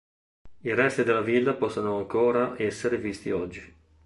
[0.63, 3.75] I resti della villa possono ancora essere visti oggi.